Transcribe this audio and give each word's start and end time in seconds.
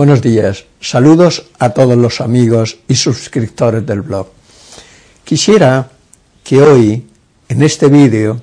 Buenos 0.00 0.22
días, 0.22 0.64
saludos 0.80 1.44
a 1.58 1.74
todos 1.74 1.94
los 1.94 2.22
amigos 2.22 2.78
y 2.88 2.94
suscriptores 2.94 3.84
del 3.84 4.00
blog. 4.00 4.28
Quisiera 5.24 5.90
que 6.42 6.62
hoy, 6.62 7.06
en 7.50 7.62
este 7.62 7.88
vídeo, 7.88 8.40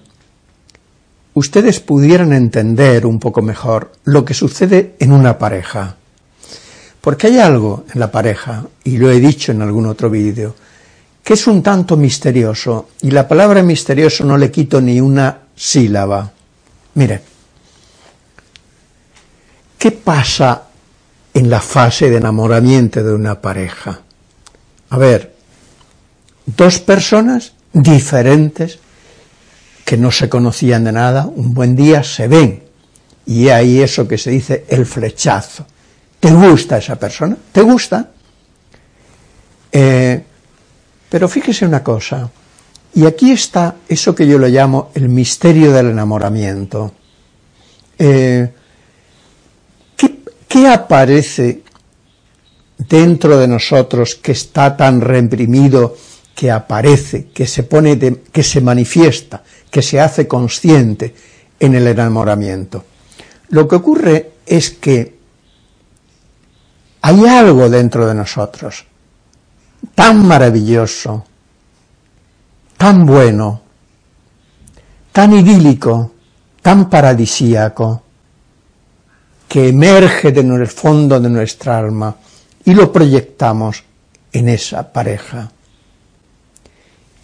ustedes 1.33 1.79
pudieran 1.79 2.31
entender 2.33 3.07
un 3.07 3.19
poco 3.19 3.41
mejor 3.41 3.91
lo 4.03 4.23
que 4.23 4.35
sucede 4.35 4.97
en 4.99 5.11
una 5.11 5.39
pareja. 5.39 5.95
Porque 7.01 7.25
hay 7.25 7.39
algo 7.39 7.85
en 7.91 8.01
la 8.01 8.11
pareja, 8.11 8.63
y 8.83 8.97
lo 8.97 9.09
he 9.09 9.19
dicho 9.19 9.51
en 9.51 9.63
algún 9.63 9.87
otro 9.87 10.11
vídeo, 10.11 10.53
que 11.23 11.33
es 11.33 11.47
un 11.47 11.63
tanto 11.63 11.97
misterioso, 11.97 12.89
y 13.01 13.09
la 13.09 13.27
palabra 13.27 13.63
misterioso 13.63 14.23
no 14.23 14.37
le 14.37 14.51
quito 14.51 14.79
ni 14.79 15.01
una 15.01 15.39
sílaba. 15.55 16.31
Mire, 16.93 17.19
¿qué 19.79 19.89
pasa 19.89 20.66
en 21.37 21.51
la 21.51 21.61
fase 21.61 22.09
de 22.09 22.17
enamoramiento 22.17 23.03
de 23.03 23.13
una 23.13 23.39
pareja. 23.39 23.99
A 24.89 24.97
ver, 24.97 25.35
dos 26.47 26.79
personas 26.79 27.53
diferentes 27.73 28.79
que 29.85 29.97
no 29.97 30.11
se 30.11 30.29
conocían 30.29 30.83
de 30.83 30.93
nada, 30.93 31.27
un 31.27 31.53
buen 31.53 31.75
día 31.75 32.03
se 32.03 32.27
ven 32.27 32.63
y 33.27 33.49
hay 33.49 33.81
eso 33.81 34.07
que 34.07 34.17
se 34.17 34.31
dice 34.31 34.65
el 34.67 34.87
flechazo. 34.87 35.67
¿Te 36.19 36.31
gusta 36.31 36.79
esa 36.79 36.95
persona? 36.95 37.37
¿Te 37.51 37.61
gusta? 37.61 38.09
Eh, 39.71 40.23
pero 41.07 41.29
fíjese 41.29 41.67
una 41.67 41.83
cosa, 41.83 42.31
y 42.95 43.05
aquí 43.05 43.29
está 43.31 43.75
eso 43.87 44.15
que 44.15 44.25
yo 44.25 44.39
lo 44.39 44.47
llamo 44.47 44.89
el 44.95 45.07
misterio 45.07 45.71
del 45.71 45.91
enamoramiento. 45.91 46.93
Eh, 47.99 48.51
¿Qué 50.47 50.67
aparece 50.67 51.63
dentro 52.77 53.37
de 53.37 53.47
nosotros 53.47 54.15
que 54.15 54.31
está 54.31 54.77
tan 54.77 55.01
reprimido, 55.01 55.95
que 56.35 56.51
aparece, 56.51 57.27
que 57.27 57.45
se 57.45 57.63
pone, 57.63 57.97
que 58.31 58.43
se 58.43 58.61
manifiesta, 58.61 59.43
que 59.69 59.81
se 59.81 59.99
hace 59.99 60.27
consciente 60.27 61.13
en 61.59 61.75
el 61.75 61.87
enamoramiento? 61.87 62.85
Lo 63.49 63.67
que 63.67 63.75
ocurre 63.75 64.31
es 64.45 64.71
que 64.71 65.17
hay 67.01 67.25
algo 67.25 67.69
dentro 67.69 68.07
de 68.07 68.15
nosotros 68.15 68.85
tan 69.95 70.27
maravilloso, 70.27 71.25
tan 72.77 73.05
bueno, 73.05 73.61
tan 75.11 75.33
idílico, 75.33 76.11
tan 76.61 76.89
paradisíaco, 76.89 78.03
que 79.57 79.69
emerge 79.69 80.31
de 80.31 80.41
el 80.41 80.67
fondo 80.67 81.19
de 81.19 81.31
nuestra 81.31 81.79
alma 81.79 82.15
y 82.63 82.75
lo 82.75 82.93
proyectamos 82.93 83.83
en 84.31 84.49
esa 84.49 84.93
pareja. 84.93 85.49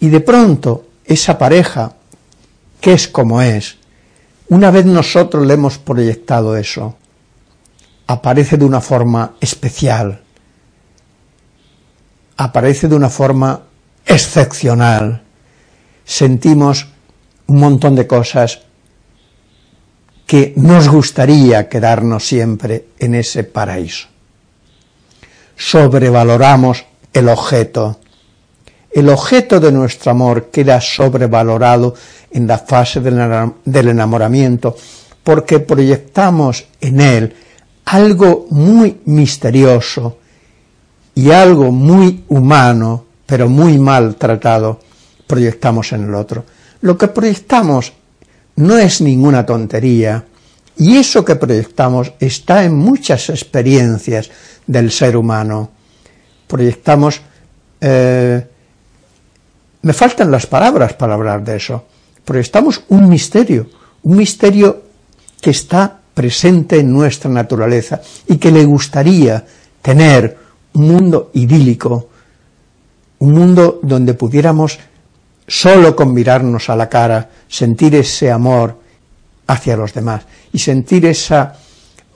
Y 0.00 0.08
de 0.08 0.18
pronto 0.18 0.84
esa 1.04 1.38
pareja, 1.38 1.92
que 2.80 2.94
es 2.94 3.06
como 3.06 3.40
es, 3.40 3.76
una 4.48 4.72
vez 4.72 4.84
nosotros 4.84 5.46
le 5.46 5.54
hemos 5.54 5.78
proyectado 5.78 6.56
eso, 6.56 6.96
aparece 8.08 8.56
de 8.56 8.64
una 8.64 8.80
forma 8.80 9.36
especial, 9.40 10.20
aparece 12.36 12.88
de 12.88 12.96
una 12.96 13.10
forma 13.10 13.62
excepcional, 14.04 15.22
sentimos 16.04 16.88
un 17.46 17.60
montón 17.60 17.94
de 17.94 18.08
cosas 18.08 18.62
que 20.34 20.52
nos 20.56 20.88
gustaría 20.88 21.68
quedarnos 21.68 22.26
siempre 22.26 22.86
en 22.98 23.14
ese 23.14 23.44
paraíso. 23.44 24.08
Sobrevaloramos 25.54 26.84
el 27.12 27.28
objeto. 27.28 28.00
El 28.90 29.10
objeto 29.10 29.60
de 29.60 29.70
nuestro 29.70 30.10
amor 30.10 30.50
queda 30.50 30.80
sobrevalorado 30.80 31.94
en 32.32 32.48
la 32.48 32.58
fase 32.58 33.00
del 33.00 33.88
enamoramiento 33.88 34.76
porque 35.22 35.60
proyectamos 35.60 36.64
en 36.80 37.00
él 37.00 37.36
algo 37.84 38.48
muy 38.50 39.02
misterioso 39.04 40.18
y 41.14 41.30
algo 41.30 41.70
muy 41.70 42.24
humano, 42.26 43.04
pero 43.24 43.48
muy 43.48 43.78
mal 43.78 44.16
tratado, 44.16 44.80
proyectamos 45.28 45.92
en 45.92 46.08
el 46.08 46.14
otro. 46.16 46.44
Lo 46.80 46.98
que 46.98 47.06
proyectamos 47.06 47.92
no 48.56 48.78
es 48.78 49.00
ninguna 49.00 49.44
tontería, 49.44 50.24
y 50.76 50.96
eso 50.96 51.24
que 51.24 51.36
proyectamos 51.36 52.12
está 52.18 52.64
en 52.64 52.74
muchas 52.74 53.30
experiencias 53.30 54.30
del 54.66 54.90
ser 54.90 55.16
humano. 55.16 55.70
Proyectamos, 56.46 57.20
eh, 57.80 58.46
me 59.82 59.92
faltan 59.92 60.30
las 60.30 60.46
palabras 60.46 60.94
para 60.94 61.14
hablar 61.14 61.44
de 61.44 61.56
eso, 61.56 61.84
proyectamos 62.24 62.82
un 62.88 63.08
misterio, 63.08 63.68
un 64.02 64.16
misterio 64.16 64.82
que 65.40 65.50
está 65.50 66.00
presente 66.14 66.78
en 66.78 66.92
nuestra 66.92 67.30
naturaleza 67.30 68.00
y 68.28 68.36
que 68.36 68.50
le 68.50 68.64
gustaría 68.64 69.44
tener 69.82 70.38
un 70.74 70.88
mundo 70.88 71.30
idílico, 71.34 72.08
un 73.18 73.32
mundo 73.32 73.80
donde 73.82 74.14
pudiéramos 74.14 74.78
solo 75.46 75.94
con 75.94 76.12
mirarnos 76.12 76.68
a 76.70 76.76
la 76.76 76.88
cara, 76.88 77.30
sentir 77.48 77.94
ese 77.94 78.30
amor 78.30 78.80
hacia 79.46 79.76
los 79.76 79.92
demás 79.92 80.24
y 80.52 80.58
sentir 80.58 81.06
esa 81.06 81.56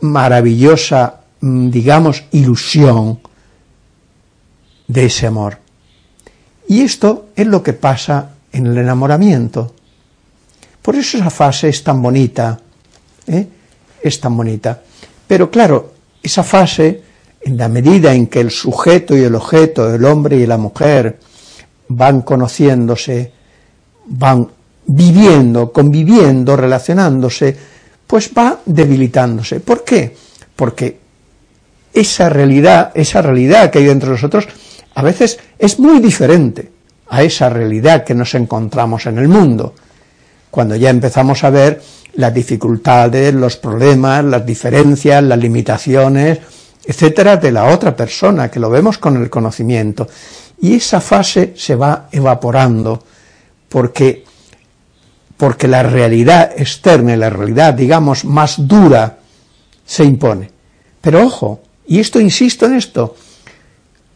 maravillosa, 0.01 1.21
mm, 1.41 1.71
digamos, 1.71 2.25
ilusión 2.33 3.21
de 4.87 5.07
ese 5.07 5.27
amor. 5.27 5.59
Y 6.69 6.83
esto 6.83 7.29
es 7.35 7.47
lo 7.47 7.63
que 7.63 7.73
pasa 7.73 8.31
en 8.53 8.67
el 8.67 8.79
enamoramiento. 8.79 9.75
Por 10.83 10.97
eso 10.97 11.19
esa 11.19 11.31
fase 11.31 11.69
es 11.69 11.83
tan 11.83 12.01
bonita, 12.01 12.59
¿eh? 13.27 13.47
es 14.03 14.21
tan 14.21 14.37
bonita. 14.37 14.83
Pero 15.27 15.51
claro, 15.51 15.93
esa 16.23 16.43
fase, 16.43 17.03
en 17.41 17.57
la 17.57 17.69
medida 17.69 18.15
en 18.15 18.27
que 18.27 18.41
el 18.41 18.51
sujeto 18.51 19.17
y 19.17 19.23
el 19.23 19.35
objeto, 19.35 19.95
el 19.95 20.05
hombre 20.05 20.37
y 20.37 20.47
la 20.47 20.57
mujer, 20.57 21.19
van 21.89 22.23
conociéndose, 22.23 23.33
van 24.07 24.49
viviendo, 24.87 25.73
conviviendo, 25.73 26.57
relacionándose, 26.57 27.57
pues 28.07 28.31
va 28.37 28.61
debilitándose. 28.65 29.61
¿Por 29.61 29.85
qué? 29.85 30.15
Porque 30.57 30.99
esa 31.93 32.29
realidad, 32.29 32.93
esa 32.95 33.23
realidad 33.23 33.71
que 33.71 33.79
hay 33.79 33.85
dentro 33.85 34.09
de 34.09 34.15
nosotros, 34.15 34.49
a 34.95 35.03
veces 35.03 35.39
es 35.59 35.79
muy 35.79 36.01
diferente 36.01 36.71
a 37.09 37.23
esa 37.23 37.49
realidad 37.49 38.05
que 38.05 38.15
nos 38.15 38.35
encontramos 38.35 39.07
en 39.07 39.19
el 39.19 39.29
mundo. 39.29 39.75
Cuando 40.51 40.77
ya 40.77 40.91
empezamos 40.91 41.45
a 41.45 41.51
ver 41.51 41.81
las 42.15 42.33
dificultades, 42.35 43.35
los 43.35 43.57
problemas, 43.57 44.25
las 44.25 44.45
diferencias, 44.45 45.23
las 45.23 45.39
limitaciones, 45.39 46.39
etcétera, 46.85 47.37
de 47.37 47.53
la 47.53 47.67
otra 47.67 47.95
persona, 47.95 48.51
que 48.51 48.61
lo 48.61 48.71
vemos 48.71 48.99
con 48.99 49.17
el 49.17 49.29
conocimiento 49.29 50.09
y 50.61 50.75
esa 50.75 51.01
fase 51.01 51.55
se 51.57 51.75
va 51.75 52.09
evaporando 52.11 53.03
porque, 53.69 54.25
porque 55.37 55.69
la 55.69 55.83
realidad 55.83 56.53
externa, 56.57 57.17
la 57.17 57.31
realidad, 57.31 57.75
digamos, 57.75 58.25
más 58.25 58.67
dura, 58.67 59.19
se 59.85 60.05
impone. 60.05 60.51
Pero 61.01 61.25
ojo, 61.25 61.61
y 61.87 62.01
esto 62.01 62.21
insisto 62.21 62.67
en 62.67 62.75
esto, 62.75 63.17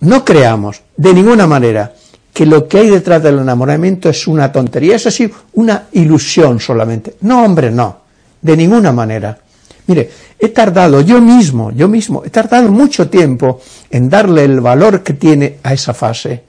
no 0.01 0.25
creamos 0.25 0.83
de 0.97 1.15
ninguna 1.15 1.47
manera 1.47 1.95
que 2.33 2.47
lo 2.47 2.67
que 2.67 2.79
hay 2.79 2.91
detrás 2.91 3.23
del 3.23 3.39
enamoramiento 3.39 4.09
es 4.09 4.27
una 4.27 4.51
tontería, 4.51 4.97
es 4.97 5.07
así, 5.07 5.31
una 5.55 5.89
ilusión 5.93 6.59
solamente. 6.61 7.17
No, 7.21 7.45
hombre, 7.45 7.71
no, 7.71 8.01
de 8.41 8.57
ninguna 8.57 8.93
manera. 8.93 9.39
Mire, 9.87 10.11
he 10.39 10.49
tardado 10.49 11.01
yo 11.01 11.21
mismo, 11.21 11.73
yo 11.73 11.89
mismo, 11.89 12.23
he 12.25 12.31
tardado 12.31 12.71
mucho 12.71 13.09
tiempo 13.09 13.61
en 13.91 14.09
darle 14.09 14.45
el 14.45 14.61
valor 14.61 15.03
que 15.03 15.15
tiene 15.15 15.59
a 15.63 15.73
esa 15.73 15.93
fase. 15.93 16.45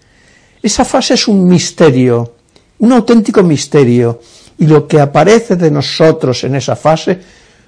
Esa 0.62 0.86
fase 0.86 1.16
es 1.16 1.28
un 1.28 1.46
misterio, 1.46 2.36
un 2.80 2.92
auténtico 2.92 3.44
misterio, 3.44 4.22
y 4.60 4.68
lo 4.68 4.88
que 4.88 5.00
aparece 5.00 5.56
de 5.56 5.72
nosotros 5.72 6.44
en 6.44 6.56
esa 6.56 6.76
fase 6.76 7.20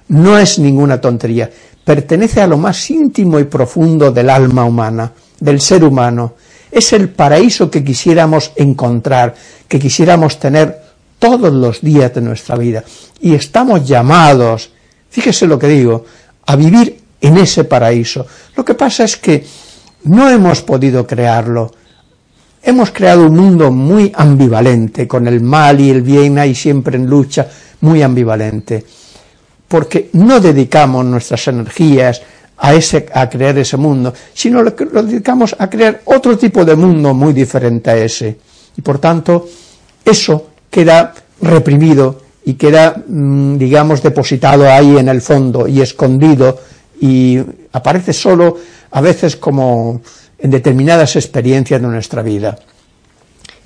no 0.08 0.38
es 0.38 0.58
ninguna 0.58 1.00
tontería, 1.00 1.50
pertenece 1.84 2.40
a 2.40 2.46
lo 2.46 2.56
más 2.56 2.88
íntimo 2.90 3.38
y 3.40 3.44
profundo 3.44 4.12
del 4.12 4.30
alma 4.30 4.64
humana, 4.64 5.12
del 5.40 5.60
ser 5.60 5.84
humano. 5.84 6.34
Es 6.70 6.92
el 6.92 7.08
paraíso 7.08 7.70
que 7.70 7.82
quisiéramos 7.82 8.52
encontrar, 8.56 9.34
que 9.66 9.78
quisiéramos 9.78 10.38
tener 10.38 10.80
todos 11.18 11.52
los 11.52 11.80
días 11.80 12.14
de 12.14 12.20
nuestra 12.20 12.56
vida. 12.56 12.84
Y 13.20 13.34
estamos 13.34 13.86
llamados, 13.86 14.70
fíjese 15.16 15.46
lo 15.46 15.58
que 15.58 15.68
digo, 15.68 16.04
a 16.44 16.56
vivir 16.56 16.94
en 17.22 17.38
ese 17.38 17.64
paraíso. 17.64 18.26
Lo 18.54 18.62
que 18.62 18.74
pasa 18.74 19.04
es 19.04 19.16
que 19.16 19.42
no 20.04 20.28
hemos 20.28 20.60
podido 20.60 21.06
crearlo. 21.06 21.72
Hemos 22.62 22.90
creado 22.90 23.24
un 23.24 23.34
mundo 23.34 23.70
muy 23.70 24.12
ambivalente, 24.14 25.08
con 25.08 25.26
el 25.26 25.40
mal 25.40 25.80
y 25.80 25.88
el 25.88 26.02
bien 26.02 26.38
ahí 26.38 26.54
siempre 26.54 26.98
en 26.98 27.06
lucha, 27.06 27.48
muy 27.80 28.02
ambivalente. 28.02 28.84
Porque 29.66 30.10
no 30.12 30.38
dedicamos 30.38 31.06
nuestras 31.06 31.48
energías 31.48 32.20
a, 32.58 32.74
ese, 32.74 33.06
a 33.14 33.26
crear 33.30 33.56
ese 33.56 33.78
mundo, 33.78 34.12
sino 34.34 34.62
lo, 34.62 34.74
lo 34.92 35.02
dedicamos 35.02 35.56
a 35.58 35.70
crear 35.70 36.02
otro 36.04 36.36
tipo 36.36 36.62
de 36.62 36.76
mundo 36.76 37.14
muy 37.14 37.32
diferente 37.32 37.88
a 37.88 37.96
ese. 37.96 38.36
Y 38.76 38.82
por 38.82 38.98
tanto, 38.98 39.48
eso 40.04 40.50
queda 40.70 41.14
reprimido 41.40 42.25
y 42.46 42.54
queda, 42.54 43.02
mm, 43.06 43.58
digamos, 43.58 44.00
depositado 44.02 44.70
ahí 44.70 44.96
en 44.96 45.08
el 45.08 45.20
fondo 45.20 45.66
y 45.66 45.80
escondido 45.80 46.60
y 47.00 47.40
aparece 47.72 48.12
solo 48.12 48.56
a 48.92 49.00
veces 49.00 49.34
como 49.36 50.00
en 50.38 50.50
determinadas 50.52 51.16
experiencias 51.16 51.82
de 51.82 51.88
nuestra 51.88 52.22
vida. 52.22 52.56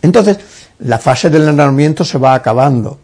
Entonces, 0.00 0.38
la 0.78 0.98
fase 0.98 1.28
del 1.28 1.42
enamoramiento 1.42 2.06
se 2.06 2.16
va 2.16 2.32
acabando 2.32 2.98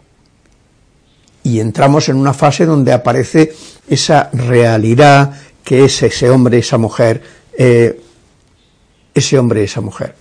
y 1.43 1.61
entramos 1.61 2.08
en 2.08 2.17
una 2.17 2.32
fase 2.32 2.64
donde 2.64 2.94
aparece 2.94 3.55
esa 3.87 4.31
realidad 4.32 5.31
que 5.62 5.84
es 5.84 6.02
ese 6.02 6.31
hombre, 6.31 6.56
esa 6.56 6.78
mujer, 6.78 7.23
eh, 7.52 8.00
ese 9.12 9.38
hombre, 9.38 9.64
esa 9.64 9.82
mujer. 9.82 10.14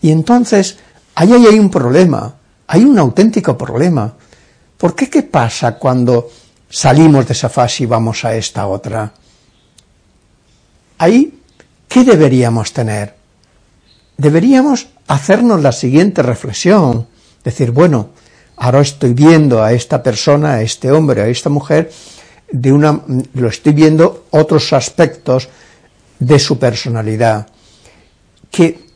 Y 0.00 0.10
entonces, 0.10 0.78
ahí 1.14 1.30
hay 1.34 1.58
un 1.58 1.70
problema, 1.70 2.34
hay 2.66 2.84
un 2.84 2.98
auténtico 2.98 3.58
problema. 3.58 4.14
¿Por 4.78 4.94
qué 4.94 5.10
qué 5.10 5.24
pasa 5.24 5.74
cuando 5.74 6.30
salimos 6.70 7.26
de 7.26 7.32
esa 7.32 7.48
fase 7.48 7.82
y 7.82 7.86
vamos 7.86 8.24
a 8.24 8.34
esta 8.36 8.68
otra? 8.68 9.12
Ahí, 10.98 11.40
¿qué 11.88 12.04
deberíamos 12.04 12.72
tener? 12.72 13.14
Deberíamos 14.16 14.86
hacernos 15.08 15.62
la 15.62 15.72
siguiente 15.72 16.22
reflexión, 16.22 17.08
decir, 17.42 17.72
bueno, 17.72 18.10
ahora 18.56 18.80
estoy 18.80 19.14
viendo 19.14 19.62
a 19.62 19.72
esta 19.72 20.00
persona, 20.00 20.54
a 20.54 20.62
este 20.62 20.92
hombre, 20.92 21.22
a 21.22 21.26
esta 21.26 21.50
mujer, 21.50 21.90
de 22.50 22.72
una, 22.72 23.00
lo 23.34 23.48
estoy 23.48 23.72
viendo 23.72 24.26
otros 24.30 24.72
aspectos 24.72 25.48
de 26.20 26.38
su 26.38 26.56
personalidad, 26.56 27.48
que 28.50 28.86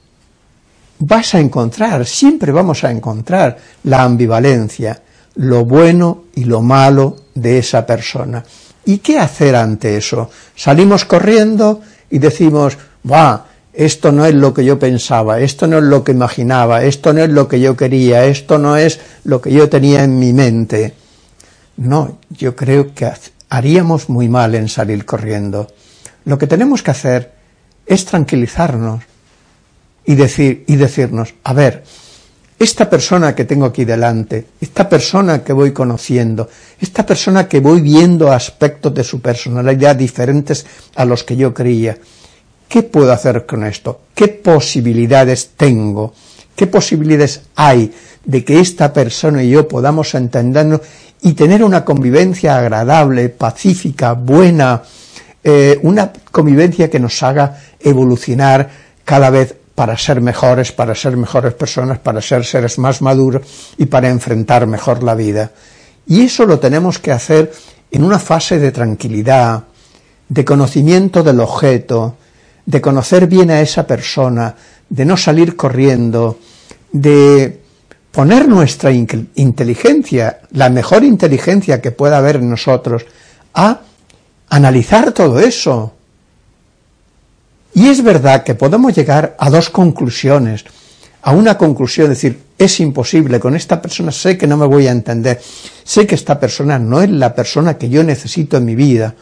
vas 1.00 1.34
a 1.34 1.40
encontrar, 1.40 2.06
siempre 2.06 2.52
vamos 2.52 2.84
a 2.84 2.90
encontrar 2.90 3.58
la 3.84 4.02
ambivalencia, 4.02 5.02
lo 5.36 5.64
bueno 5.64 6.24
y 6.34 6.44
lo 6.44 6.60
malo 6.60 7.16
de 7.34 7.58
esa 7.58 7.86
persona. 7.86 8.44
¿Y 8.84 8.98
qué 8.98 9.18
hacer 9.18 9.56
ante 9.56 9.96
eso? 9.96 10.30
Salimos 10.56 11.04
corriendo 11.04 11.80
y 12.10 12.18
decimos, 12.18 12.76
va, 13.10 13.46
esto 13.72 14.12
no 14.12 14.26
es 14.26 14.34
lo 14.34 14.52
que 14.52 14.64
yo 14.64 14.78
pensaba, 14.78 15.40
esto 15.40 15.66
no 15.66 15.78
es 15.78 15.84
lo 15.84 16.04
que 16.04 16.12
imaginaba, 16.12 16.84
esto 16.84 17.12
no 17.12 17.22
es 17.22 17.30
lo 17.30 17.48
que 17.48 17.60
yo 17.60 17.76
quería, 17.76 18.26
esto 18.26 18.58
no 18.58 18.76
es 18.76 19.00
lo 19.24 19.40
que 19.40 19.52
yo 19.52 19.68
tenía 19.68 20.04
en 20.04 20.18
mi 20.18 20.32
mente. 20.32 20.94
No, 21.76 22.18
yo 22.30 22.54
creo 22.54 22.94
que 22.94 23.10
haríamos 23.48 24.08
muy 24.08 24.28
mal 24.28 24.54
en 24.54 24.68
salir 24.68 25.04
corriendo. 25.04 25.68
Lo 26.24 26.38
que 26.38 26.46
tenemos 26.46 26.82
que 26.82 26.90
hacer 26.90 27.32
es 27.86 28.04
tranquilizarnos, 28.04 29.04
y, 30.04 30.14
decir, 30.14 30.64
y 30.66 30.76
decirnos, 30.76 31.34
a 31.44 31.52
ver, 31.52 31.84
esta 32.58 32.88
persona 32.88 33.34
que 33.34 33.44
tengo 33.44 33.66
aquí 33.66 33.84
delante, 33.84 34.46
esta 34.60 34.88
persona 34.88 35.42
que 35.42 35.52
voy 35.52 35.72
conociendo, 35.72 36.48
esta 36.80 37.04
persona 37.04 37.48
que 37.48 37.60
voy 37.60 37.80
viendo 37.80 38.30
aspectos 38.30 38.94
de 38.94 39.04
su 39.04 39.20
personalidad 39.20 39.96
diferentes 39.96 40.64
a 40.94 41.04
los 41.04 41.24
que 41.24 41.36
yo 41.36 41.52
creía, 41.52 41.98
¿qué 42.68 42.82
puedo 42.82 43.12
hacer 43.12 43.46
con 43.46 43.64
esto? 43.64 44.02
¿Qué 44.14 44.28
posibilidades 44.28 45.50
tengo? 45.56 46.14
¿Qué 46.54 46.66
posibilidades 46.66 47.42
hay 47.56 47.92
de 48.24 48.44
que 48.44 48.60
esta 48.60 48.92
persona 48.92 49.42
y 49.42 49.50
yo 49.50 49.66
podamos 49.66 50.14
entendernos 50.14 50.80
y 51.22 51.32
tener 51.32 51.64
una 51.64 51.84
convivencia 51.84 52.58
agradable, 52.58 53.28
pacífica, 53.28 54.12
buena, 54.12 54.82
eh, 55.44 55.78
una 55.82 56.12
convivencia 56.30 56.88
que 56.88 57.00
nos 57.00 57.22
haga 57.22 57.58
evolucionar 57.80 58.70
cada 59.04 59.30
vez 59.30 59.56
para 59.82 59.98
ser 59.98 60.20
mejores, 60.20 60.70
para 60.70 60.94
ser 60.94 61.16
mejores 61.16 61.54
personas, 61.54 61.98
para 61.98 62.22
ser 62.22 62.44
seres 62.44 62.78
más 62.78 63.02
maduros 63.02 63.42
y 63.76 63.86
para 63.86 64.08
enfrentar 64.10 64.64
mejor 64.68 65.02
la 65.02 65.16
vida. 65.16 65.50
Y 66.06 66.20
eso 66.26 66.46
lo 66.46 66.60
tenemos 66.60 67.00
que 67.00 67.10
hacer 67.10 67.52
en 67.90 68.04
una 68.04 68.20
fase 68.20 68.60
de 68.60 68.70
tranquilidad, 68.70 69.64
de 70.28 70.44
conocimiento 70.44 71.24
del 71.24 71.40
objeto, 71.40 72.14
de 72.64 72.80
conocer 72.80 73.26
bien 73.26 73.50
a 73.50 73.60
esa 73.60 73.84
persona, 73.84 74.54
de 74.88 75.04
no 75.04 75.16
salir 75.16 75.56
corriendo, 75.56 76.38
de 76.92 77.60
poner 78.12 78.46
nuestra 78.46 78.92
inteligencia, 78.92 80.42
la 80.52 80.70
mejor 80.70 81.02
inteligencia 81.02 81.82
que 81.82 81.90
pueda 81.90 82.18
haber 82.18 82.36
en 82.36 82.50
nosotros, 82.50 83.04
a 83.52 83.80
analizar 84.48 85.10
todo 85.10 85.40
eso, 85.40 85.92
y 87.74 87.88
es 87.88 88.02
verdad 88.02 88.42
que 88.42 88.54
podemos 88.54 88.94
llegar 88.94 89.34
a 89.38 89.50
dos 89.50 89.70
conclusiones, 89.70 90.64
a 91.22 91.32
una 91.32 91.56
conclusión, 91.56 92.10
decir, 92.10 92.38
es 92.58 92.80
imposible, 92.80 93.40
con 93.40 93.54
esta 93.54 93.80
persona 93.80 94.12
sé 94.12 94.36
que 94.36 94.46
no 94.46 94.56
me 94.56 94.66
voy 94.66 94.86
a 94.88 94.92
entender, 94.92 95.40
sé 95.84 96.06
que 96.06 96.14
esta 96.14 96.38
persona 96.38 96.78
no 96.78 97.00
es 97.00 97.10
la 97.10 97.34
persona 97.34 97.78
que 97.78 97.88
yo 97.88 98.02
necesito 98.02 98.56
en 98.56 98.64
mi 98.64 98.74
vida, 98.74 99.14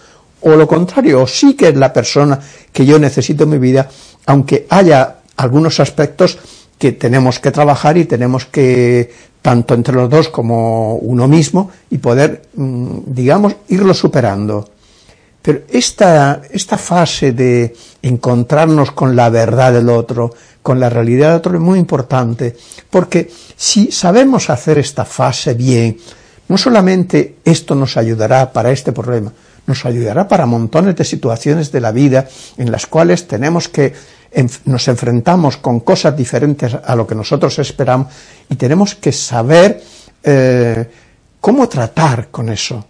o 0.43 0.57
lo 0.57 0.67
contrario, 0.67 1.23
o 1.23 1.27
sí 1.27 1.55
que 1.55 1.69
es 1.69 1.77
la 1.77 1.93
persona 1.93 2.41
que 2.73 2.87
yo 2.87 2.99
necesito 2.99 3.45
en 3.45 3.51
mi 3.51 3.59
vida, 3.59 3.89
aunque 4.27 4.67
haya 4.71 5.17
algunos 5.37 5.79
aspectos 5.81 6.39
que 6.79 6.93
tenemos 6.93 7.39
que 7.39 7.51
trabajar 7.51 7.99
y 7.99 8.07
tenemos 8.07 8.47
que, 8.47 9.13
tanto 9.43 9.75
entre 9.75 9.95
los 9.95 10.09
dos 10.09 10.29
como 10.31 10.97
uno 10.97 11.29
mismo, 11.29 11.71
y 11.91 11.99
poder, 11.99 12.43
mm, 12.55 12.99
digamos, 13.07 13.55
irlo 13.69 13.93
superando. 13.93 14.69
Pero 15.43 15.61
esta, 15.69 16.43
esta 16.51 16.77
fase 16.77 17.33
de 17.33 17.75
encontrarnos 18.03 18.93
con 18.93 19.17
la 19.17 19.31
verdad 19.31 19.73
del 19.73 19.89
otro, 19.89 20.35
con 20.63 20.79
la 20.79 20.91
realidad 20.91 21.29
del 21.29 21.39
otro 21.39 21.55
es 21.55 21.61
muy 21.61 21.79
importante, 21.79 22.57
porque 22.91 23.31
si 23.57 23.91
sabemos 23.91 24.51
hacer 24.51 24.79
esta 24.79 25.05
fase 25.05 25.55
bien, 25.55 25.97
no 26.49 26.59
solamente 26.59 27.37
esto 27.45 27.75
nos 27.75 27.97
ayudará 27.97 28.53
para 28.53 28.71
este 28.71 28.93
problema, 28.93 29.33
nos 29.67 29.87
ayudará 29.87 30.29
para 30.29 30.47
montones 30.47 30.97
de 30.97 31.05
situaciones 31.05 31.73
de 31.73 31.81
la 31.81 31.93
vida 31.93 32.29
en 32.59 32.71
las 32.71 32.87
cuales 32.87 33.27
tenemos 33.27 33.69
que 33.69 33.95
nos 34.65 34.89
enfrentamos 34.89 35.57
con 35.57 35.81
cosas 35.81 36.17
diferentes 36.17 36.75
a 36.75 36.95
lo 36.95 37.07
que 37.07 37.15
nosotros 37.15 37.59
esperamos 37.59 38.09
y 38.49 38.57
tenemos 38.57 38.95
que 38.95 39.13
saber 39.13 39.83
eh, 40.23 40.91
cómo 41.41 41.69
tratar 41.69 42.29
con 42.29 42.49
eso. 42.49 42.85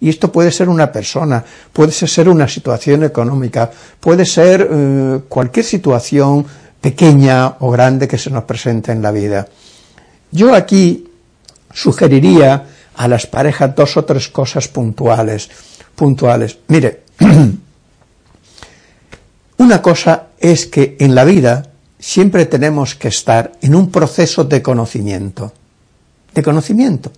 Y 0.00 0.08
esto 0.08 0.32
puede 0.32 0.50
ser 0.50 0.68
una 0.68 0.90
persona, 0.90 1.44
puede 1.72 1.92
ser 1.92 2.28
una 2.28 2.48
situación 2.48 3.04
económica, 3.04 3.70
puede 4.00 4.24
ser 4.24 4.66
eh, 4.70 5.20
cualquier 5.28 5.64
situación 5.64 6.46
pequeña 6.80 7.56
o 7.60 7.70
grande 7.70 8.08
que 8.08 8.16
se 8.16 8.30
nos 8.30 8.44
presente 8.44 8.92
en 8.92 9.02
la 9.02 9.10
vida. 9.10 9.46
Yo 10.32 10.54
aquí 10.54 11.10
sugeriría 11.72 12.66
a 12.96 13.08
las 13.08 13.26
parejas 13.26 13.74
dos 13.74 13.96
o 13.96 14.04
tres 14.04 14.28
cosas 14.28 14.68
puntuales. 14.68 15.50
Puntuales. 15.94 16.58
Mire, 16.68 17.02
una 19.58 19.82
cosa 19.82 20.28
es 20.38 20.66
que 20.66 20.96
en 20.98 21.14
la 21.14 21.24
vida 21.24 21.70
siempre 21.98 22.46
tenemos 22.46 22.94
que 22.94 23.08
estar 23.08 23.52
en 23.60 23.74
un 23.74 23.90
proceso 23.90 24.44
de 24.44 24.62
conocimiento. 24.62 25.52
De 26.34 26.42
conocimiento. 26.42 27.12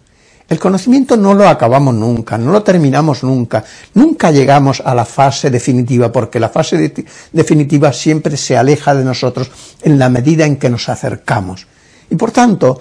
El 0.48 0.58
conocimiento 0.58 1.16
no 1.16 1.34
lo 1.34 1.48
acabamos 1.48 1.94
nunca, 1.94 2.36
no 2.36 2.52
lo 2.52 2.62
terminamos 2.62 3.22
nunca, 3.22 3.64
nunca 3.94 4.30
llegamos 4.30 4.82
a 4.84 4.94
la 4.94 5.04
fase 5.04 5.50
definitiva, 5.50 6.12
porque 6.12 6.40
la 6.40 6.48
fase 6.48 6.92
definitiva 7.32 7.92
siempre 7.92 8.36
se 8.36 8.56
aleja 8.56 8.94
de 8.94 9.04
nosotros 9.04 9.50
en 9.82 9.98
la 9.98 10.08
medida 10.08 10.44
en 10.44 10.56
que 10.56 10.68
nos 10.68 10.88
acercamos. 10.88 11.66
Y 12.10 12.16
por 12.16 12.30
tanto, 12.32 12.80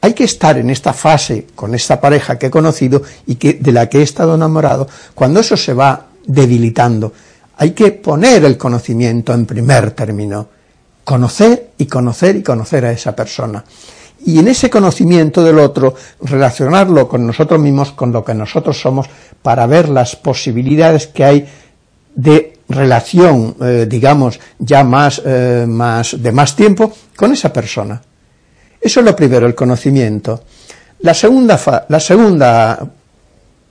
hay 0.00 0.12
que 0.12 0.24
estar 0.24 0.58
en 0.58 0.70
esta 0.70 0.92
fase 0.92 1.46
con 1.54 1.74
esta 1.74 2.00
pareja 2.00 2.38
que 2.38 2.46
he 2.46 2.50
conocido 2.50 3.02
y 3.26 3.36
que, 3.36 3.54
de 3.54 3.72
la 3.72 3.88
que 3.88 3.98
he 3.98 4.02
estado 4.02 4.34
enamorado, 4.34 4.86
cuando 5.14 5.40
eso 5.40 5.56
se 5.56 5.74
va 5.74 6.06
debilitando, 6.26 7.12
hay 7.56 7.70
que 7.70 7.92
poner 7.92 8.44
el 8.44 8.56
conocimiento 8.56 9.32
en 9.32 9.46
primer 9.46 9.92
término, 9.92 10.48
conocer 11.04 11.70
y 11.78 11.86
conocer 11.86 12.36
y 12.36 12.42
conocer 12.42 12.84
a 12.84 12.92
esa 12.92 13.14
persona. 13.14 13.64
Y 14.26 14.38
en 14.38 14.48
ese 14.48 14.70
conocimiento 14.70 15.42
del 15.42 15.58
otro, 15.58 15.94
relacionarlo 16.22 17.08
con 17.08 17.26
nosotros 17.26 17.60
mismos, 17.60 17.92
con 17.92 18.10
lo 18.12 18.24
que 18.24 18.34
nosotros 18.34 18.80
somos, 18.80 19.06
para 19.42 19.66
ver 19.66 19.88
las 19.88 20.16
posibilidades 20.16 21.06
que 21.08 21.24
hay 21.24 21.46
de 22.14 22.58
relación, 22.68 23.56
eh, 23.60 23.86
digamos, 23.88 24.40
ya 24.58 24.84
más, 24.84 25.20
eh, 25.24 25.66
más, 25.68 26.22
de 26.22 26.32
más 26.32 26.56
tiempo 26.56 26.92
con 27.14 27.32
esa 27.32 27.52
persona. 27.52 28.00
Eso 28.80 29.00
es 29.00 29.06
lo 29.06 29.14
primero, 29.14 29.46
el 29.46 29.54
conocimiento. 29.54 30.44
La 31.00 31.12
segunda, 31.12 31.60
la 31.88 32.00
segunda, 32.00 32.86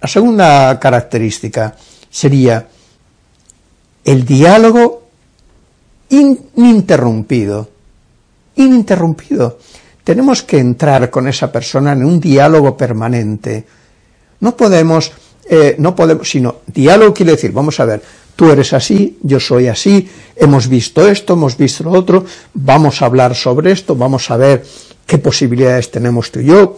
la 0.01 0.07
segunda 0.07 0.79
característica 0.79 1.75
sería 2.09 2.67
el 4.03 4.25
diálogo 4.25 5.07
ininterrumpido. 6.09 7.69
Ininterrumpido. 8.55 9.57
Tenemos 10.03 10.43
que 10.43 10.59
entrar 10.59 11.09
con 11.09 11.27
esa 11.27 11.51
persona 11.51 11.93
en 11.93 12.03
un 12.03 12.19
diálogo 12.19 12.75
permanente. 12.75 13.65
No 14.41 14.55
podemos, 14.57 15.11
eh, 15.49 15.75
no 15.79 15.95
podemos, 15.95 16.29
sino 16.29 16.57
diálogo 16.67 17.13
quiere 17.13 17.33
decir, 17.33 17.51
vamos 17.51 17.79
a 17.79 17.85
ver, 17.85 18.01
tú 18.35 18.51
eres 18.51 18.73
así, 18.73 19.17
yo 19.21 19.39
soy 19.39 19.67
así, 19.67 20.09
hemos 20.35 20.67
visto 20.67 21.07
esto, 21.07 21.33
hemos 21.33 21.55
visto 21.55 21.85
lo 21.85 21.91
otro, 21.91 22.25
vamos 22.53 23.01
a 23.01 23.05
hablar 23.05 23.35
sobre 23.35 23.71
esto, 23.71 23.95
vamos 23.95 24.29
a 24.31 24.37
ver 24.37 24.65
qué 25.05 25.17
posibilidades 25.17 25.91
tenemos 25.91 26.31
tú 26.31 26.39
y 26.39 26.45
yo, 26.45 26.75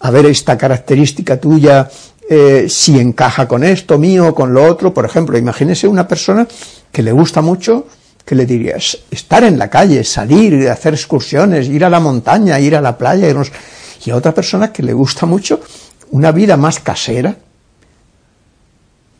a 0.00 0.10
ver 0.10 0.26
esta 0.26 0.56
característica 0.56 1.38
tuya, 1.38 1.88
eh, 2.28 2.66
si 2.68 2.98
encaja 2.98 3.46
con 3.46 3.64
esto 3.64 3.98
mío, 3.98 4.34
con 4.34 4.54
lo 4.54 4.64
otro. 4.64 4.94
Por 4.94 5.04
ejemplo, 5.04 5.36
imagínese 5.36 5.86
una 5.88 6.06
persona 6.08 6.46
que 6.90 7.02
le 7.02 7.12
gusta 7.12 7.42
mucho, 7.42 7.86
que 8.24 8.34
le 8.34 8.46
dirías, 8.46 8.98
estar 9.10 9.44
en 9.44 9.58
la 9.58 9.68
calle, 9.68 10.04
salir, 10.04 10.68
hacer 10.68 10.94
excursiones, 10.94 11.68
ir 11.68 11.84
a 11.84 11.90
la 11.90 12.00
montaña, 12.00 12.58
ir 12.60 12.76
a 12.76 12.80
la 12.80 12.96
playa, 12.96 13.28
y 14.04 14.10
a 14.10 14.16
otra 14.16 14.32
persona 14.32 14.72
que 14.72 14.82
le 14.82 14.92
gusta 14.92 15.26
mucho 15.26 15.60
una 16.10 16.32
vida 16.32 16.56
más 16.56 16.80
casera. 16.80 17.34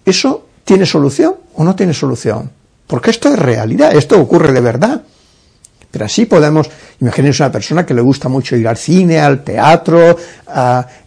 ¿Eso 0.04 0.47
tiene 0.64 0.87
solución 0.87 1.35
o 1.54 1.64
no 1.64 1.75
tiene 1.75 1.94
solución? 1.94 2.50
Porque 2.87 3.11
esto 3.11 3.28
es 3.28 3.38
realidad, 3.38 3.94
esto 3.94 4.21
ocurre 4.21 4.52
de 4.52 4.61
verdad. 4.61 5.02
Pero 5.90 6.06
así 6.06 6.25
podemos, 6.25 6.71
imagínense 7.00 7.42
una 7.42 7.52
persona 7.52 7.85
que 7.85 7.92
le 7.92 8.00
gusta 8.00 8.28
mucho 8.28 8.56
ir 8.56 8.66
al 8.66 8.78
cine, 8.78 9.21
al 9.21 9.44
teatro, 9.44 10.16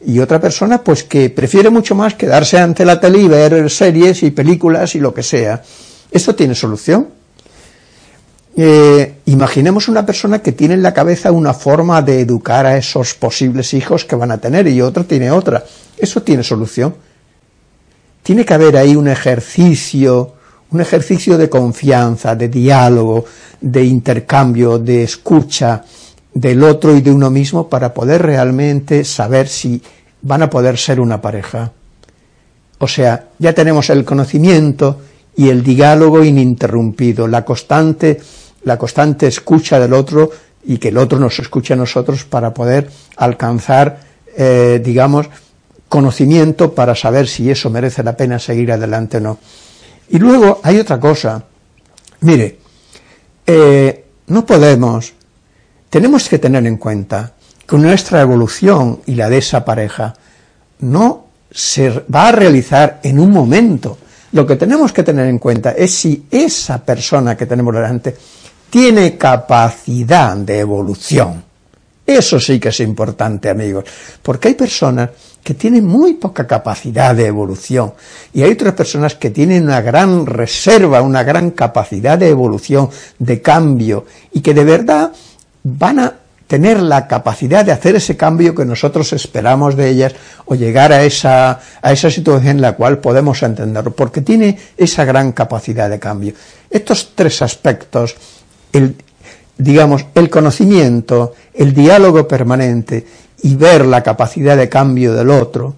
y 0.06 0.20
otra 0.20 0.40
persona 0.40 0.84
pues 0.84 1.04
que 1.04 1.30
prefiere 1.32 1.70
mucho 1.70 1.96
más 1.96 2.14
quedarse 2.14 2.60
ante 2.60 2.86
la 2.86 3.00
tele 3.00 3.20
y 3.20 3.28
ver 3.28 3.70
series 3.70 4.22
y 4.24 4.32
películas 4.32 4.94
y 4.96 5.00
lo 5.00 5.14
que 5.14 5.24
sea. 5.24 5.62
¿Esto 6.12 6.36
tiene 6.36 6.54
solución? 6.54 7.08
Eh, 8.58 9.16
imaginemos 9.26 9.90
una 9.90 10.06
persona 10.06 10.40
que 10.40 10.54
tiene 10.54 10.76
en 10.76 10.84
la 10.84 10.94
cabeza 10.94 11.32
una 11.32 11.54
forma 11.54 12.02
de 12.02 12.22
educar 12.22 12.66
a 12.66 12.78
esos 12.78 13.14
posibles 13.14 13.74
hijos 13.74 14.06
que 14.06 14.16
van 14.16 14.32
a 14.32 14.38
tener 14.38 14.68
y 14.68 14.82
otro 14.82 15.06
tiene 15.06 15.32
otra. 15.32 15.64
¿Eso 15.98 16.22
tiene 16.22 16.44
solución? 16.44 16.96
Tiene 18.24 18.46
que 18.46 18.54
haber 18.54 18.78
ahí 18.78 18.96
un 18.96 19.08
ejercicio 19.08 20.36
un 20.72 20.82
ejercicio 20.82 21.38
de 21.38 21.50
confianza, 21.50 22.36
de 22.36 22.50
diálogo, 22.50 23.26
de 23.62 23.86
intercambio, 23.86 24.78
de 24.80 25.04
escucha 25.04 25.84
del 26.34 26.64
otro 26.64 26.94
y 26.96 27.02
de 27.02 27.12
uno 27.12 27.30
mismo 27.30 27.70
para 27.70 27.94
poder 27.94 28.22
realmente 28.24 29.06
saber 29.06 29.48
si 29.48 29.82
van 30.22 30.44
a 30.44 30.50
poder 30.50 30.78
ser 30.78 31.00
una 31.00 31.22
pareja. 31.22 31.72
O 32.80 32.88
sea, 32.88 33.30
ya 33.40 33.54
tenemos 33.54 33.90
el 33.90 34.04
conocimiento 34.04 35.00
y 35.38 35.48
el 35.48 35.64
diálogo 35.64 36.24
ininterrumpido, 36.24 37.26
la 37.28 37.46
constante, 37.46 38.20
la 38.66 38.78
constante 38.78 39.28
escucha 39.28 39.80
del 39.80 39.94
otro 39.94 40.30
y 40.66 40.78
que 40.78 40.90
el 40.90 40.98
otro 40.98 41.20
nos 41.20 41.40
escuche 41.40 41.74
a 41.74 41.78
nosotros 41.78 42.26
para 42.26 42.54
poder 42.54 42.90
alcanzar, 43.16 44.00
eh, 44.36 44.82
digamos, 44.84 45.30
conocimiento 45.88 46.74
para 46.74 46.96
saber 46.96 47.28
si 47.28 47.50
eso 47.50 47.70
merece 47.70 48.04
la 48.04 48.18
pena 48.18 48.40
seguir 48.40 48.72
adelante 48.72 49.18
o 49.18 49.22
no. 49.22 49.38
Y 50.10 50.18
luego 50.18 50.60
hay 50.64 50.80
otra 50.80 51.00
cosa. 51.00 51.44
Mire, 52.22 52.60
eh, 53.46 54.06
no 54.28 54.46
podemos, 54.46 55.14
tenemos 55.90 56.28
que 56.28 56.40
tener 56.40 56.66
en 56.66 56.78
cuenta 56.78 57.34
que 57.68 57.78
nuestra 57.78 58.22
evolución 58.22 59.02
y 59.06 59.16
la 59.16 59.30
de 59.30 59.38
esa 59.38 59.64
pareja 59.64 60.14
no 60.80 61.26
se 61.52 61.90
va 62.14 62.30
a 62.30 62.32
realizar 62.32 63.00
en 63.04 63.20
un 63.20 63.32
momento. 63.32 63.98
Lo 64.32 64.46
que 64.46 64.56
tenemos 64.56 64.92
que 64.92 65.04
tener 65.04 65.28
en 65.28 65.40
cuenta 65.40 65.72
es 65.72 65.94
si 65.94 66.26
esa 66.30 66.84
persona 66.84 67.38
que 67.38 67.46
tenemos 67.46 67.74
delante 67.74 68.16
tiene 68.70 69.18
capacidad 69.18 70.36
de 70.36 70.60
evolución. 70.60 71.44
Eso 72.06 72.40
sí 72.40 72.60
que 72.60 72.70
es 72.70 72.80
importante, 72.82 73.50
amigos, 73.50 73.86
porque 74.22 74.50
hay 74.50 74.54
personas 74.54 75.10
que 75.44 75.54
tienen 75.54 75.86
muy 75.86 76.16
poca 76.16 76.48
capacidad 76.48 77.16
de 77.16 77.28
evolución 77.28 77.94
y 78.34 78.42
hay 78.42 78.52
otras 78.52 78.74
personas 78.74 79.16
que 79.16 79.30
tienen 79.30 79.64
una 79.64 79.82
gran 79.82 80.26
reserva, 80.26 81.02
una 81.02 81.24
gran 81.24 81.52
capacidad 81.52 82.18
de 82.18 82.30
evolución, 82.30 82.90
de 83.20 83.42
cambio 83.42 84.06
y 84.34 84.42
que 84.42 84.54
de 84.54 84.64
verdad 84.64 85.12
van 85.64 86.00
a 86.00 86.14
tener 86.48 86.82
la 86.82 87.08
capacidad 87.08 87.66
de 87.66 87.72
hacer 87.72 87.96
ese 87.96 88.16
cambio 88.16 88.54
que 88.54 88.66
nosotros 88.66 89.14
esperamos 89.14 89.76
de 89.76 89.90
ellas 89.90 90.14
o 90.46 90.56
llegar 90.56 90.94
a 90.94 91.04
esa, 91.04 91.60
a 91.82 91.92
esa 91.92 92.12
situación 92.12 92.58
en 92.58 92.62
la 92.62 92.74
cual 92.74 93.00
podemos 93.00 93.42
entenderlo, 93.42 93.92
porque 93.92 94.22
tiene 94.22 94.58
esa 94.78 95.06
gran 95.06 95.32
capacidad 95.32 95.90
de 95.90 96.00
cambio. 96.00 96.34
Estos 96.70 97.14
tres 97.16 97.42
aspectos, 97.42 98.16
el, 98.78 98.96
digamos, 99.58 100.06
el 100.16 100.30
conocimiento, 100.30 101.34
el 101.54 101.74
diálogo 101.74 102.28
permanente 102.28 103.06
y 103.44 103.56
ver 103.56 103.86
la 103.86 104.04
capacidad 104.04 104.58
de 104.58 104.70
cambio 104.70 105.14
del 105.14 105.30
otro, 105.30 105.76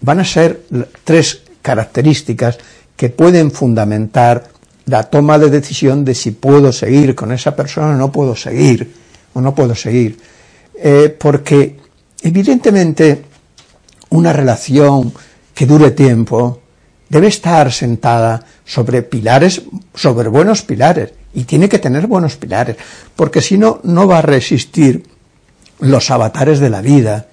van 0.00 0.20
a 0.20 0.24
ser 0.24 0.62
tres 1.04 1.42
características 1.62 2.58
que 2.96 3.08
pueden 3.08 3.50
fundamentar 3.50 4.48
la 4.86 5.04
toma 5.04 5.38
de 5.38 5.50
decisión 5.50 6.04
de 6.04 6.14
si 6.14 6.30
puedo 6.32 6.72
seguir 6.72 7.14
con 7.14 7.32
esa 7.32 7.54
persona 7.54 7.94
o 7.94 7.98
no 7.98 8.10
puedo 8.10 8.34
seguir, 8.34 8.92
o 9.34 9.40
no 9.40 9.54
puedo 9.54 9.74
seguir. 9.74 10.18
Eh, 10.74 11.14
porque 11.18 11.76
evidentemente 12.22 13.22
una 14.10 14.32
relación 14.32 15.12
que 15.54 15.66
dure 15.66 15.90
tiempo 15.90 16.60
debe 17.08 17.28
estar 17.28 17.72
sentada 17.72 18.44
sobre 18.64 19.02
pilares, 19.02 19.62
sobre 19.94 20.28
buenos 20.28 20.62
pilares, 20.62 21.12
y 21.34 21.44
tiene 21.44 21.68
que 21.68 21.78
tener 21.78 22.06
buenos 22.06 22.36
pilares, 22.36 22.76
porque 23.14 23.40
si 23.42 23.58
no, 23.58 23.80
no 23.84 24.06
va 24.06 24.18
a 24.18 24.22
resistir 24.22 25.04
los 25.80 26.10
avatares 26.10 26.58
de 26.60 26.70
la 26.70 26.80
vida. 26.80 27.26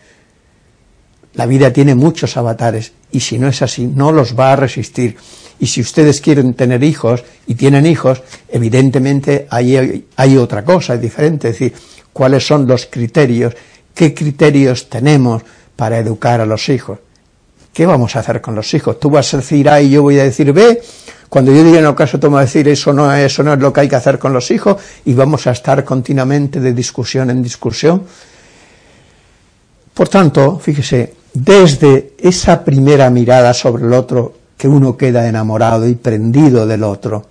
La 1.34 1.46
vida 1.46 1.74
tiene 1.74 1.96
muchos 1.96 2.38
avatares 2.38 2.94
y 3.12 3.20
si 3.20 3.38
no 3.38 3.48
es 3.48 3.62
así, 3.62 3.88
no 3.88 4.12
los 4.12 4.38
va 4.38 4.54
a 4.54 4.56
resistir. 4.56 5.18
Y 5.60 5.68
si 5.68 5.82
ustedes 5.82 6.22
quieren 6.22 6.54
tener 6.54 6.84
hijos 6.84 7.24
y 7.48 7.56
tienen 7.56 7.86
hijos, 7.86 8.22
evidentemente 8.50 9.48
hay, 9.50 10.06
hay 10.16 10.38
otra 10.38 10.64
cosa 10.64 10.98
diferente, 10.98 11.50
es 11.50 11.60
decir, 11.60 11.74
cuáles 12.12 12.46
son 12.46 12.68
los 12.68 12.86
criterios, 12.86 13.56
qué 13.94 14.14
criterios 14.14 14.90
tenemos 14.90 15.44
para 15.76 15.98
educar 15.98 16.42
a 16.42 16.46
los 16.46 16.70
hijos. 16.70 17.00
¿Qué 17.74 17.86
vamos 17.86 18.16
a 18.16 18.20
hacer 18.20 18.40
con 18.40 18.56
los 18.56 18.74
hijos? 18.74 19.00
Tú 19.00 19.10
vas 19.10 19.34
a 19.34 19.38
decir 19.38 19.68
A 19.70 19.82
y 19.82 19.90
yo 19.90 20.02
voy 20.02 20.18
a 20.20 20.24
decir 20.24 20.54
B. 20.54 20.82
Cuando 21.30 21.52
yo 21.52 21.64
diga 21.64 21.80
en 21.80 21.86
el 21.86 21.96
caso, 21.96 22.20
tomo 22.20 22.38
a 22.38 22.42
decir 22.42 22.68
eso 22.68 22.94
no, 22.94 23.14
eso 23.14 23.44
no 23.44 23.54
es 23.54 23.60
lo 23.60 23.74
que 23.74 23.82
hay 23.82 23.90
que 23.90 23.96
hacer 23.96 24.20
con 24.20 24.34
los 24.34 24.52
hijos 24.52 24.78
y 25.06 25.14
vamos 25.14 25.48
a 25.48 25.52
estar 25.52 25.84
continuamente 25.84 26.60
de 26.60 26.74
discusión 26.74 27.30
en 27.30 27.42
discusión. 27.42 28.04
Por 29.94 30.10
tanto, 30.10 30.60
fíjese, 30.60 31.14
desde 31.34 32.14
esa 32.20 32.64
primera 32.64 33.10
mirada 33.10 33.54
sobre 33.54 33.86
el 33.86 33.94
otro, 33.94 34.34
que 34.58 34.68
uno 34.68 34.96
queda 34.96 35.28
enamorado 35.28 35.88
y 35.88 35.96
prendido 35.96 36.66
del 36.66 36.84
otro, 36.84 37.26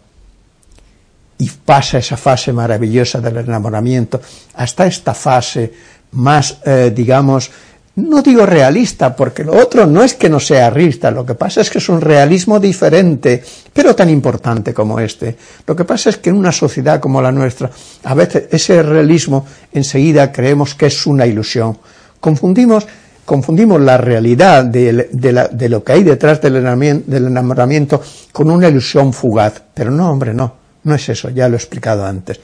y 1.38 1.50
pasa 1.64 1.98
esa 1.98 2.16
fase 2.16 2.52
maravillosa 2.52 3.20
del 3.20 3.38
enamoramiento, 3.38 4.20
hasta 4.54 4.86
esta 4.86 5.14
fase 5.14 5.72
más, 6.12 6.58
eh, 6.64 6.92
digamos, 6.94 7.50
no 7.96 8.22
digo 8.22 8.44
realista, 8.44 9.14
porque 9.14 9.44
lo 9.44 9.56
otro 9.56 9.86
no 9.86 10.02
es 10.02 10.14
que 10.14 10.28
no 10.28 10.40
sea 10.40 10.68
realista, 10.70 11.12
lo 11.12 11.24
que 11.24 11.34
pasa 11.34 11.60
es 11.60 11.70
que 11.70 11.78
es 11.78 11.88
un 11.88 12.00
realismo 12.00 12.58
diferente, 12.58 13.42
pero 13.72 13.94
tan 13.94 14.10
importante 14.10 14.74
como 14.74 14.98
este. 14.98 15.36
Lo 15.66 15.76
que 15.76 15.84
pasa 15.84 16.10
es 16.10 16.16
que 16.18 16.30
en 16.30 16.36
una 16.36 16.50
sociedad 16.50 16.98
como 16.98 17.22
la 17.22 17.30
nuestra, 17.30 17.70
a 18.02 18.14
veces 18.14 18.44
ese 18.50 18.82
realismo 18.82 19.46
enseguida 19.72 20.32
creemos 20.32 20.74
que 20.74 20.86
es 20.86 21.06
una 21.06 21.24
ilusión. 21.24 21.78
Confundimos, 22.18 22.84
confundimos 23.24 23.80
la 23.80 23.96
realidad 23.96 24.64
de, 24.64 25.08
de, 25.12 25.68
lo 25.68 25.84
que 25.84 25.92
hay 25.92 26.02
detrás 26.02 26.40
del 26.40 26.56
enamoramiento, 26.56 28.02
con 28.32 28.50
una 28.50 28.68
ilusión 28.68 29.12
fugaz. 29.12 29.62
Pero 29.72 29.92
no, 29.92 30.10
hombre, 30.10 30.34
no, 30.34 30.52
no 30.82 30.94
es 30.96 31.08
eso, 31.08 31.30
ya 31.30 31.48
lo 31.48 31.54
he 31.54 31.58
explicado 31.58 32.04
antes. 32.04 32.40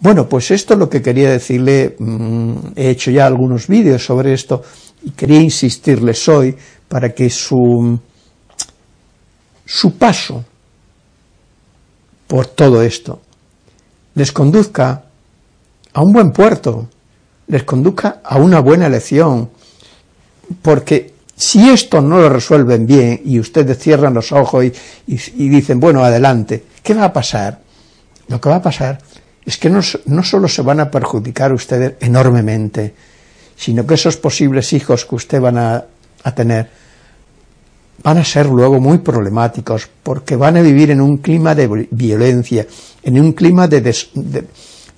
Bueno, 0.00 0.26
pues 0.26 0.50
esto 0.50 0.72
es 0.72 0.80
lo 0.80 0.88
que 0.88 1.02
quería 1.02 1.30
decirle, 1.30 1.94
mm, 1.98 2.72
he 2.74 2.88
hecho 2.88 3.10
ya 3.10 3.26
algunos 3.26 3.66
vídeos 3.68 4.02
sobre 4.02 4.32
esto 4.32 4.62
y 5.02 5.10
quería 5.10 5.42
insistirles 5.42 6.26
hoy 6.26 6.56
para 6.88 7.10
que 7.10 7.28
su, 7.28 7.98
su 9.66 9.98
paso 9.98 10.42
por 12.26 12.46
todo 12.46 12.82
esto 12.82 13.20
les 14.14 14.32
conduzca 14.32 15.04
a 15.92 16.02
un 16.02 16.12
buen 16.12 16.32
puerto, 16.32 16.88
les 17.48 17.64
conduzca 17.64 18.22
a 18.24 18.38
una 18.38 18.60
buena 18.60 18.86
elección, 18.86 19.50
porque 20.62 21.12
si 21.36 21.68
esto 21.68 22.00
no 22.00 22.18
lo 22.18 22.30
resuelven 22.30 22.86
bien 22.86 23.20
y 23.22 23.38
ustedes 23.38 23.78
cierran 23.78 24.14
los 24.14 24.32
ojos 24.32 24.64
y, 24.64 24.72
y, 25.06 25.48
dicen, 25.50 25.78
bueno, 25.78 26.02
adelante, 26.02 26.64
¿qué 26.82 26.94
va 26.94 27.04
a 27.04 27.12
pasar? 27.12 27.60
Lo 28.28 28.40
que 28.40 28.48
va 28.48 28.56
a 28.56 28.62
pasar 28.62 28.98
es 29.44 29.56
que 29.56 29.70
no, 29.70 29.82
solo 29.82 30.48
se 30.48 30.62
van 30.62 30.80
a 30.80 30.90
perjudicar 30.90 31.52
ustedes 31.52 31.94
enormemente, 32.00 32.94
sino 33.56 33.86
que 33.86 33.94
esos 33.94 34.16
posibles 34.16 34.72
hijos 34.72 35.04
que 35.04 35.14
usted 35.14 35.40
van 35.40 35.58
a, 35.58 35.84
tener 36.34 36.68
van 38.02 38.18
a 38.18 38.24
ser 38.24 38.46
luego 38.46 38.80
muy 38.80 38.98
problemáticos 38.98 39.88
porque 40.02 40.36
van 40.36 40.56
a 40.56 40.62
vivir 40.62 40.90
en 40.90 41.00
un 41.00 41.18
clima 41.18 41.54
de 41.54 41.86
violencia, 41.90 42.66
en 43.02 43.20
un 43.20 43.32
clima 43.32 43.68
de, 43.68 43.80
de, 43.80 44.46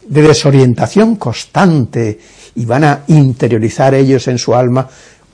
desorientación 0.06 1.16
constante 1.16 2.18
y 2.54 2.64
van 2.64 2.84
a 2.84 3.00
interiorizar 3.08 3.94
ellos 3.94 4.28
en 4.28 4.38
su 4.38 4.54
alma 4.54 4.88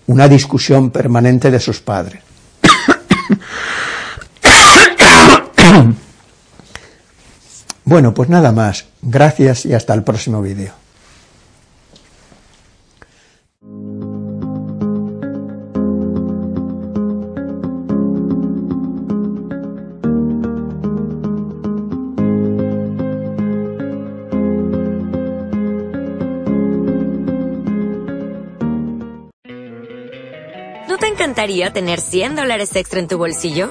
una 0.06 0.28
discusión 0.28 0.90
permanente 0.90 1.50
de 1.50 1.60
sus 1.60 1.80
padres. 1.80 2.22
bueno, 7.88 8.12
pues 8.12 8.28
nada 8.28 8.52
más. 8.52 8.84
Gracias 9.00 9.64
y 9.64 9.72
hasta 9.72 9.94
el 9.94 10.02
próximo 10.02 10.42
vídeo. 10.42 10.72
¿No 30.88 30.98
te 30.98 31.06
encantaría 31.06 31.72
tener 31.72 32.02
100 32.02 32.36
dólares 32.36 32.76
extra 32.76 33.00
en 33.00 33.08
tu 33.08 33.16
bolsillo? 33.16 33.70